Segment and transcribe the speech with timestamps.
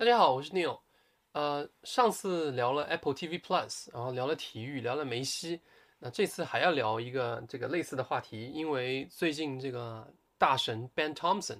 [0.00, 0.80] 大家好，我是 Neil。
[1.32, 5.60] 呃，上次聊了 Apple TV Plus，然后聊了体育，聊了梅西。
[5.98, 11.58] 那这次还要聊一个这个类似的话题，因为最近这个大神 Ben Thompson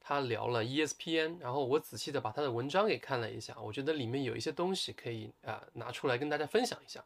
[0.00, 7.04] 他聊了 ESPN，然后我仔细的把他的文章给看了一下，我觉得里面有一些东西可以啊拿出来跟大家分享一下。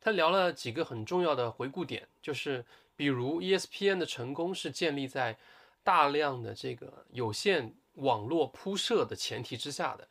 [0.00, 5.36] 他聊了几个很重要的回顾点，就是比如 ESPN 的成功是建立在
[5.82, 10.06] 大量的这个有线网络铺设的前提之下的。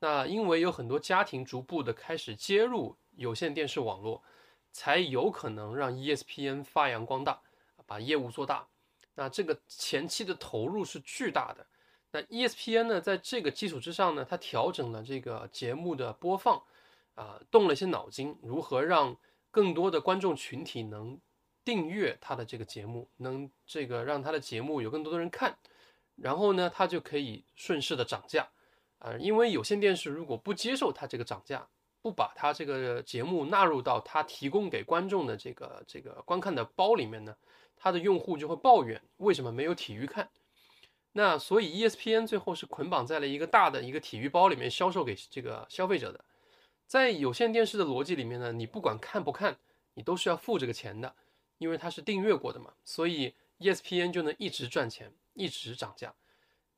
[0.00, 4.22] 那因为有很多家庭逐步的开始接入有线电视网络，
[4.72, 7.40] 才有可能让 ESPN 发扬光大，
[7.86, 8.66] 把业务做大。
[9.14, 11.66] 那这个前期的投入是巨大的。
[12.12, 16.62] 那 ESPN 呢，在这个基础之上呢，它调整了这个节目的播放，
[17.14, 19.16] 啊，动了一些脑筋，如何让
[19.50, 21.20] 更多的观众群体能
[21.62, 25.58] 订阅它的这个节目，能这个让它的节目有更多的人看，
[26.16, 28.48] 然后呢，它就可以顺势的涨价。
[29.00, 31.66] 呃，因为有线电视如果不接受它这个涨价，
[32.02, 37.34] 不把它这个节目纳入到它提供给观众的这个这个观看的包里面呢，
[37.76, 40.30] 它的用户就会抱怨为什么没有体育看。
[41.12, 46.24] 那所以 ESPN 最后是捆绑在了一个大的一个体育包里面销售给这个消费者的。
[46.86, 49.58] 在有线电视的逻辑里面呢，你不管看不看，
[49.94, 51.14] 你都是要付这个钱的，
[51.58, 56.14] 因为它是订阅过的嘛，所以 ESPN 就能一直赚钱，一直涨价。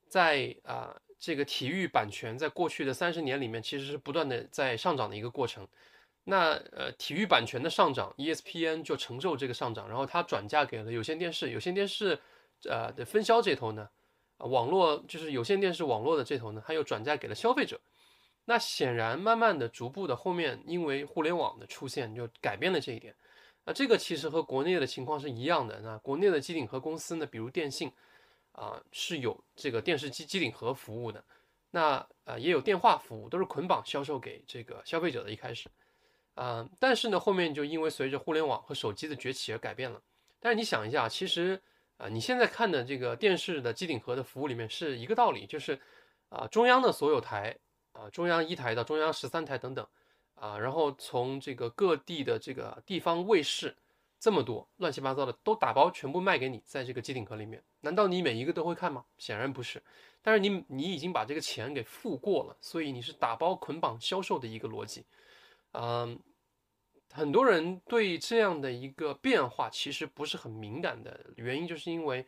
[0.09, 1.01] 在啊。
[1.23, 5.65] 这个体育版权在过去的三十年里面，其实是不断的在上涨的一个过程。
[6.25, 11.51] 那呃，体育版权的上涨，ESPN 就承受这个上涨，然后它转嫁给了有线电视。
[11.51, 12.19] 有线电视
[12.69, 13.89] 呃的分销这头呢，
[14.39, 17.81] 网络就是有线电视网络的这头呢，它又转嫁给了消费者。
[18.47, 23.15] 那显然，慢慢的、逐步的，后面因为互联网的出现，就改变了这一点。
[23.65, 25.81] 那这个其实和国内的情况是一样的。
[25.83, 27.93] 那国内的机顶盒公司呢，比如电信。
[28.53, 31.25] 啊，是有这个电视机机顶盒服务的，
[31.71, 35.31] 那呃也有电话服务，都是捆绑销售给这个消费者的。
[35.31, 35.71] 一开始，
[36.35, 40.03] 啊，但是呢，后面就因为随着互联网和手机的崛起而改变了。
[40.39, 41.61] 但是你想一下，其实
[41.97, 45.81] 啊，你现在看的这个电视的机顶盒的服务里面是一个道理，就是
[46.29, 47.57] 啊，中央的所有台
[47.93, 49.87] 啊，中央一台到中央十三台等等
[50.35, 53.75] 啊，然后从这个各地的这个地方卫视。
[54.23, 59.05] 这么多乱七八糟的都打包全部卖给你，在这个机顶盒里面，难道你每一个都会看吗？
[59.19, 59.83] 显然不是。
[60.23, 65.05] 但是你你已经把这个钱给付过了，所以你是打包捆绑销售的一个逻辑。
[65.73, 66.21] 嗯，
[67.11, 72.25] 很多人对这样的一个变化其实不是很敏感的原因，就是因为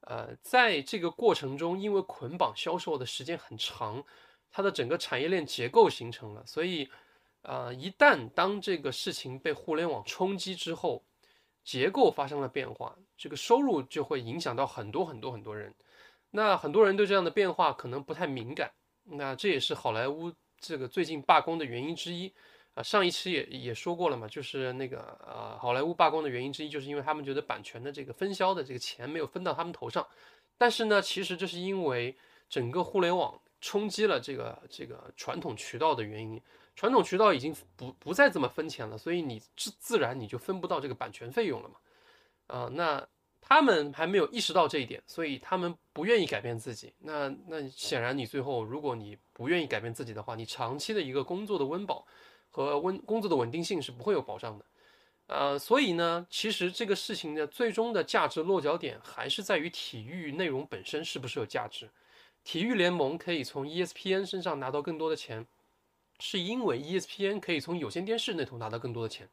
[0.00, 4.02] 呃，在这个过程中，因为捆绑销售的时间很长，
[4.50, 6.90] 它的整个产业链结构形成了，所以
[7.42, 11.04] 呃，一旦当这个事情被互联网冲击之后，
[11.66, 15.74] 结构发生了变化，这个收入就会影响到很多很多很多人。
[16.30, 18.70] 那很多人对这样的变化可能不太敏感。
[19.02, 22.32] 那这也是好莱坞这个最近罢工的原因之一
[22.74, 22.82] 啊。
[22.84, 30.06] 上一期也也说过了嘛，就是那个呃，好莱坞罢工的原因之一，就是因为他们觉得版权的这个分销的这个钱没有分到他们头上。
[30.56, 32.16] 但是呢，其实这是因为
[32.48, 36.40] 整个互联网冲击了这个这个传统渠道的原因。
[36.76, 41.76] 传统渠道已经不不再这么分钱了，所以你自自然你就分不到这个版权费用了嘛，
[42.48, 43.08] 啊，那
[43.40, 46.92] 他们还没有意识到这一点，所以他们不愿意改变自己。
[46.98, 52.06] 那那显然你最后如果你不愿意改变自己的话，你长期的一个工作的温饱
[52.50, 54.64] 和温工作的稳定性是不会有保障的，
[55.28, 61.88] 呃，所以呢，其实这个事情的最终的价值落脚点还是在于体育内容本身是不是有价值。
[62.44, 65.46] 体育联盟可以从 ESPN 身上拿到更多的钱。
[66.18, 69.28] 是因为 ESPN 可以从有线电视那头拿到更多的钱，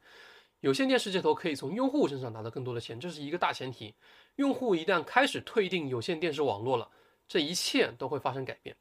[0.60, 3.94] 有线电视这头可以从用户身上拿到更多的钱，这是一个大前提。
[4.36, 6.90] 用户一旦开始退订有线电视网络了，
[7.28, 8.76] 这一切都会发生改变。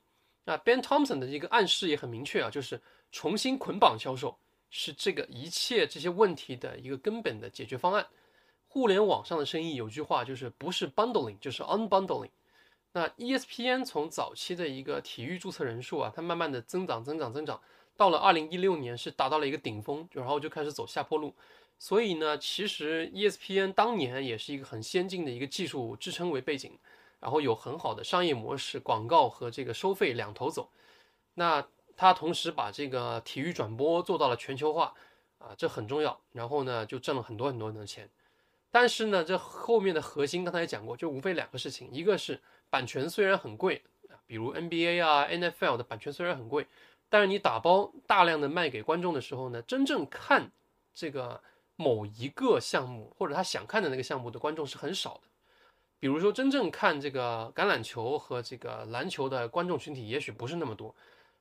[0.46, 2.82] 那 Ben Thompson 的一个暗示也很明确啊，就是
[3.12, 4.38] 重新捆绑销售
[4.70, 8.06] 是这个一切这些问题的一个根本的解决方案。
[8.68, 12.32] 互联网上的生意有句话就是不是 bundling 就是 unbundling。
[12.92, 17.62] 那 ESPN 从早期的一个体育注册人数啊，它慢慢的增长增长增长。
[17.96, 21.34] 到了二零一六年是达到了一个顶峰，然后就开始走下坡路。
[21.80, 26.78] 所以呢，其实 ESPN 当年也是一个很先进的一个技术支撑为背景，
[27.20, 30.70] 然后有很好的商业模式，广告和这个收费两头走。
[31.34, 31.68] 那
[31.98, 34.94] 它同时把这个体育转播做到了全球化
[35.40, 36.20] 啊，这很重要。
[36.32, 38.10] 然后呢，就挣了很多很多的钱。
[38.72, 42.40] 但是呢，这后面的核心刚才也讲过，就无非两个事情，一个是
[42.70, 43.84] 版权虽然很贵，
[44.26, 46.66] 比如 NBA 啊、NFL 的版权虽然很贵。
[47.14, 50.50] 但是你打包大量的卖给观众的时候呢，真正看
[50.96, 51.40] 这个
[51.76, 55.22] 某一个项目或者他想看的那个项目的观众是很少的。
[56.00, 60.96] 比如说，真正看这个橄榄球和这个篮球的观众群体也许不是那么多。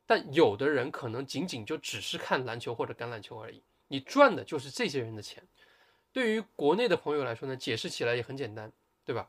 [0.05, 5.43] 但有的人可能仅仅就只是看篮球或者橄榄球而已，你赚的就是这些人的钱。
[6.13, 8.71] 对于国内的朋友来说呢，解释起来也很简单，
[9.07, 9.27] 对吧？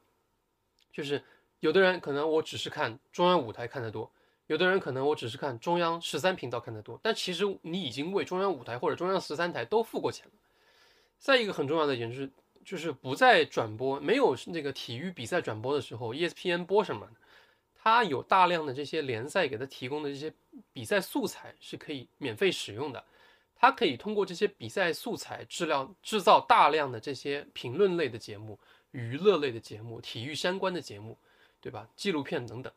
[0.91, 1.23] 就是
[1.61, 4.11] 有的人可能我只是看中央舞台看得多，
[4.47, 10.31] 有的人可能我只是看中央十三频道看得多，但其实你已经为中央五台或者中央十三台都付过钱了。
[11.17, 12.29] 再一个很重要的一点就是，
[12.65, 17.07] 就是不再转播，没有那个体育比赛转播的时候，ESPN 播什么？
[17.75, 20.33] 它有大量的这些联赛给它提供的这些
[20.71, 23.03] 比赛素材是可以免费使用的，
[23.55, 28.59] 它可以通过这些比赛素材质量制造大量的这些评论类的节目、
[28.91, 31.17] 娱乐类的节目、体育相关的节目，
[31.59, 31.87] 对吧？
[31.95, 32.71] 纪录片等等。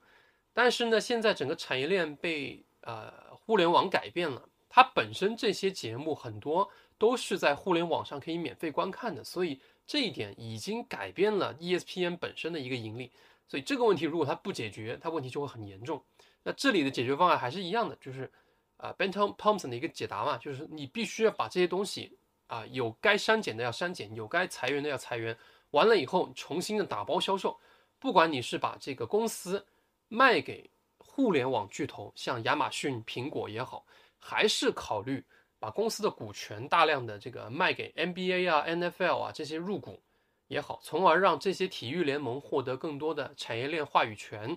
[0.57, 6.67] 但是呢，现在整个产业链被呃互联网改变了，它本身这些节目很多
[6.97, 13.13] 都是在互联网上可以免费观看的，所以这一点已经改变了 ESPN 本身的一个盈利。
[13.47, 16.03] 所以这个问题如果它不解决，它问题就会很严重。
[16.43, 18.33] 那这里的解决方案还是一样的，就是
[18.79, 22.17] 啊，Ben Thompson 的一个解答嘛，就是你必须要把这些东西
[22.47, 25.37] 啊，有该删减的要删减，有该裁员的要裁员，
[25.73, 27.61] 完了以后重新的打包销售。
[27.99, 29.67] 不管你是把这个公司
[30.09, 33.85] 卖给互联网巨头，像亚马逊、苹果也好，
[34.19, 35.25] 还是考虑
[35.59, 40.03] 把公司的股权大量的这个卖给 NBA 啊、NFL 啊这些入股。
[40.49, 44.57] 也好，从而让这些体育联盟获得更多的产业链话语权，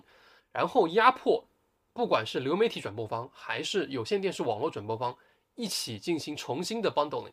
[0.52, 1.44] 然后压迫，
[1.92, 5.12] 不管是流媒体转播方还是有线电视网络转播方，
[5.56, 7.32] 一起进行重新的 bundling，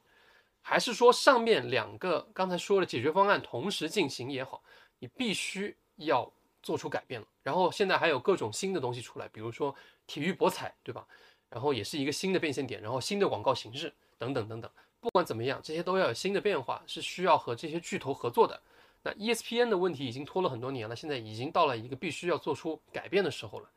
[0.60, 4.64] 还是说上面两个刚才说的解决方案同时进行也好，
[4.98, 6.34] 你必须要
[6.68, 7.28] 做出改变了。
[7.44, 9.74] 然后现在还有各种新的东西出来，比如说
[10.06, 11.08] 体育博彩，对吧？
[11.50, 14.70] 然后也是一个新的变现点，然后新的广告形式等等等等。
[15.00, 18.62] 不管怎么样，这些都要有新的变化，是需要和这些巨头合作的。
[19.02, 23.70] 那 ESPN 的问题已经拖了很多年了，现在已经到了一个必须要做出改变的时候了。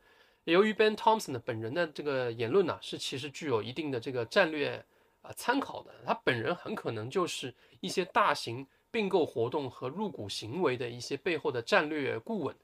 [0.44, 4.84] 由于 Ben Thompson 的本人的这个言论呢，是其实具有一定的这个战略
[5.22, 12.56] 啊参考的，他本人很可能就是一些大型并购活动和入股行为的一些背后的战略顾问，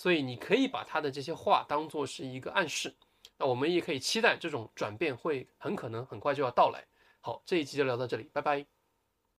[0.00, 2.96] 所以你可以把他的这些话当做是一个暗示。
[3.36, 6.82] 那我们也可以期待这种转变会很可能很快就要到来。
[7.20, 8.79] 好，这一集就聊到这里，拜拜。